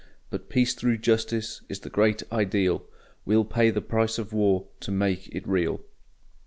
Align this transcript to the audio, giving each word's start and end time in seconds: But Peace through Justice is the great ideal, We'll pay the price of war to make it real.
But 0.31 0.49
Peace 0.49 0.73
through 0.73 0.97
Justice 0.97 1.61
is 1.69 1.81
the 1.81 1.89
great 1.91 2.23
ideal, 2.31 2.87
We'll 3.23 3.45
pay 3.45 3.69
the 3.69 3.83
price 3.83 4.17
of 4.17 4.33
war 4.33 4.65
to 4.79 4.89
make 4.89 5.27
it 5.27 5.47
real. 5.47 5.79